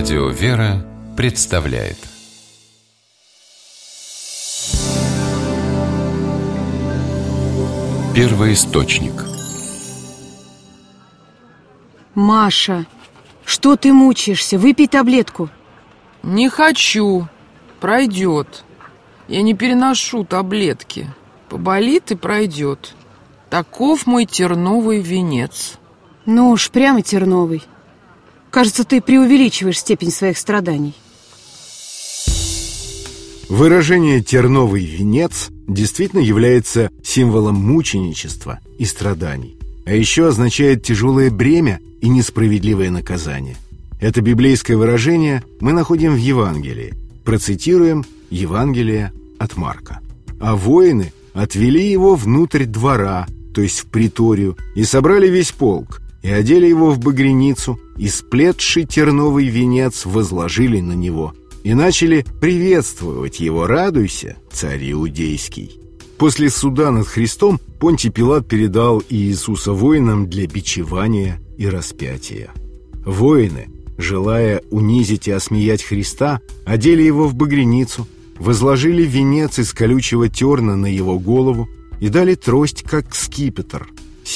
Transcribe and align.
Радио 0.00 0.28
«Вера» 0.30 0.82
представляет. 1.14 1.98
Первый 8.14 8.54
источник. 8.54 9.12
Маша, 12.14 12.86
что 13.44 13.76
ты 13.76 13.92
мучаешься? 13.92 14.56
Выпей 14.56 14.88
таблетку. 14.88 15.50
Не 16.22 16.48
хочу, 16.48 17.28
пройдет. 17.78 18.64
Я 19.28 19.42
не 19.42 19.52
переношу 19.52 20.24
таблетки. 20.24 21.08
Поболит 21.50 22.10
и 22.10 22.14
пройдет. 22.14 22.94
Таков 23.50 24.06
мой 24.06 24.24
терновый 24.24 25.02
венец. 25.02 25.78
Ну 26.24 26.52
уж 26.52 26.70
прямо 26.70 27.02
терновый 27.02 27.64
Кажется, 28.50 28.84
ты 28.84 29.00
преувеличиваешь 29.00 29.78
степень 29.78 30.10
своих 30.10 30.38
страданий 30.38 30.94
Выражение 33.50 34.22
«терновый 34.22 34.84
венец» 34.84 35.48
действительно 35.66 36.20
является 36.20 36.88
символом 37.02 37.56
мученичества 37.56 38.60
и 38.78 38.84
страданий, 38.84 39.58
а 39.84 39.92
еще 39.92 40.28
означает 40.28 40.84
тяжелое 40.84 41.32
бремя 41.32 41.80
и 42.00 42.08
несправедливое 42.08 42.92
наказание. 42.92 43.56
Это 44.00 44.20
библейское 44.20 44.76
выражение 44.76 45.42
мы 45.58 45.72
находим 45.72 46.14
в 46.14 46.18
Евангелии. 46.18 46.94
Процитируем 47.24 48.04
Евангелие 48.30 49.12
от 49.40 49.56
Марка. 49.56 49.98
А 50.40 50.54
воины 50.54 51.12
отвели 51.34 51.90
его 51.90 52.14
внутрь 52.14 52.66
двора, 52.66 53.26
то 53.52 53.62
есть 53.62 53.80
в 53.80 53.86
приторию, 53.86 54.56
и 54.76 54.84
собрали 54.84 55.26
весь 55.26 55.50
полк, 55.50 56.00
и 56.22 56.30
одели 56.30 56.66
его 56.66 56.90
в 56.90 56.98
багряницу, 56.98 57.78
и 57.96 58.08
сплетший 58.08 58.84
терновый 58.84 59.48
венец 59.48 60.06
возложили 60.06 60.80
на 60.80 60.92
него– 60.92 61.34
и 61.62 61.74
начали 61.74 62.24
приветствовать 62.40 63.40
его 63.40 63.66
«Радуйся, 63.66 64.36
царь 64.50 64.92
Иудейский». 64.92 65.78
После 66.18 66.50
суда 66.50 66.90
над 66.90 67.06
Христом 67.06 67.58
Понтий 67.78 68.10
Пилат 68.10 68.46
передал 68.46 69.02
Иисуса 69.08 69.72
воинам 69.72 70.28
для 70.28 70.46
бичевания 70.46 71.40
и 71.56 71.66
распятия. 71.66 72.50
Воины, 73.06 73.68
желая 73.96 74.62
унизить 74.70 75.28
и 75.28 75.30
осмеять 75.30 75.82
Христа, 75.82 76.40
одели 76.66 77.02
его 77.02 77.26
в 77.26 77.34
багряницу, 77.34 78.06
возложили 78.38 79.02
венец 79.02 79.58
из 79.58 79.72
колючего 79.72 80.28
терна 80.28 80.76
на 80.76 80.86
его 80.86 81.18
голову 81.18 81.68
и 82.00 82.08
дали 82.08 82.34
трость 82.34 82.82
как 82.82 83.14
скипетр, 83.14 83.88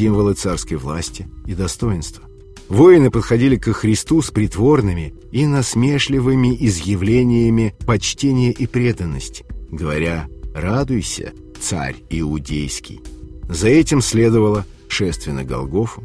символы 0.00 0.32
царской 0.32 0.78
власти 0.78 1.28
и 1.46 1.52
достоинства. 1.52 2.24
Воины 2.70 3.10
подходили 3.10 3.56
к 3.56 3.70
Христу 3.72 4.22
с 4.22 4.30
притворными 4.30 5.12
и 5.30 5.44
насмешливыми 5.44 6.56
изъявлениями 6.58 7.74
почтения 7.84 8.50
и 8.50 8.66
преданности, 8.66 9.44
говоря 9.70 10.26
«Радуйся, 10.54 11.32
царь 11.60 11.96
иудейский». 12.08 13.02
За 13.46 13.68
этим 13.68 14.00
следовало 14.00 14.64
шествие 14.88 15.34
на 15.34 15.44
Голгофу 15.44 16.02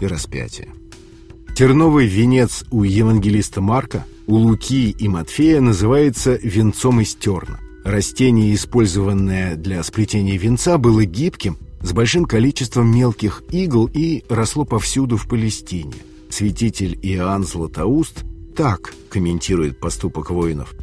и 0.00 0.06
распятие. 0.08 0.70
Терновый 1.54 2.08
венец 2.08 2.64
у 2.72 2.82
евангелиста 2.82 3.60
Марка, 3.60 4.04
у 4.26 4.34
Луки 4.34 4.90
и 4.90 5.06
Матфея 5.06 5.60
называется 5.60 6.36
венцом 6.42 7.00
из 7.02 7.14
терна. 7.14 7.60
Растение, 7.84 8.52
использованное 8.52 9.54
для 9.54 9.80
сплетения 9.84 10.36
венца, 10.36 10.76
было 10.76 11.04
гибким 11.04 11.56
с 11.82 11.92
большим 11.92 12.24
количеством 12.24 12.94
мелких 12.94 13.42
игл 13.50 13.88
и 13.92 14.24
росло 14.28 14.64
повсюду 14.64 15.16
в 15.16 15.28
Палестине. 15.28 15.94
Святитель 16.30 16.98
Иоанн 17.02 17.44
Златоуст 17.44 18.24
так 18.56 18.92
комментирует 19.08 19.80
поступок 19.80 20.30
воинов. 20.30 20.74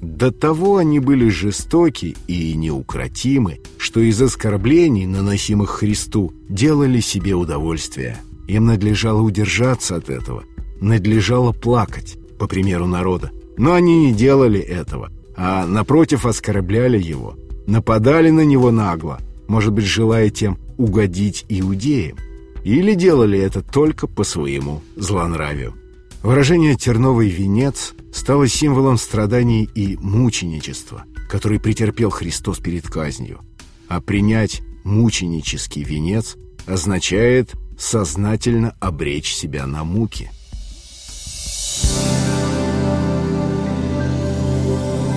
До 0.00 0.32
того 0.32 0.78
они 0.78 0.98
были 0.98 1.28
жестоки 1.28 2.16
и 2.26 2.54
неукротимы, 2.54 3.60
что 3.78 4.00
из 4.00 4.20
оскорблений, 4.20 5.06
наносимых 5.06 5.70
Христу, 5.70 6.32
делали 6.48 7.00
себе 7.00 7.34
удовольствие. 7.34 8.18
Им 8.48 8.66
надлежало 8.66 9.22
удержаться 9.22 9.96
от 9.96 10.10
этого, 10.10 10.42
надлежало 10.80 11.52
плакать, 11.52 12.18
по 12.38 12.48
примеру 12.48 12.88
народа. 12.88 13.30
Но 13.56 13.74
они 13.74 14.06
не 14.06 14.12
делали 14.12 14.58
этого, 14.58 15.12
а 15.36 15.64
напротив 15.66 16.26
оскорбляли 16.26 17.00
его, 17.00 17.36
нападали 17.68 18.30
на 18.30 18.44
него 18.44 18.72
нагло, 18.72 19.20
может 19.52 19.74
быть, 19.74 19.84
желая 19.84 20.30
тем 20.30 20.56
угодить 20.78 21.44
иудеям, 21.50 22.16
или 22.64 22.94
делали 22.94 23.38
это 23.38 23.60
только 23.60 24.06
по 24.06 24.24
своему 24.24 24.80
злонравию. 24.96 25.74
Выражение 26.22 26.74
«терновый 26.74 27.28
венец» 27.28 27.92
стало 28.14 28.48
символом 28.48 28.96
страданий 28.96 29.68
и 29.74 29.98
мученичества, 29.98 31.04
который 31.28 31.60
претерпел 31.60 32.08
Христос 32.08 32.60
перед 32.60 32.88
казнью. 32.88 33.40
А 33.88 34.00
принять 34.00 34.62
мученический 34.84 35.82
венец 35.82 36.36
означает 36.64 37.52
сознательно 37.78 38.74
обречь 38.80 39.34
себя 39.34 39.66
на 39.66 39.84
муки. 39.84 40.30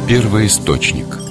Первый 0.10 0.48
источник 0.48 1.25